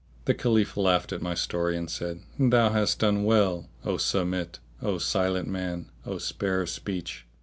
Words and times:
The 0.25 0.33
Caliph 0.33 0.77
laughed 0.77 1.13
at 1.13 1.21
my 1.21 1.35
story 1.35 1.77
and 1.77 1.87
said, 1.87 2.21
"Thou 2.39 2.71
hast 2.71 2.97
done 2.97 3.23
well, 3.23 3.69
O 3.85 3.97
Samit, 3.97 4.57
O 4.81 4.97
Silent 4.97 5.47
Man, 5.47 5.91
O 6.07 6.17
spare 6.17 6.61
of 6.63 6.71
speech!" 6.71 7.27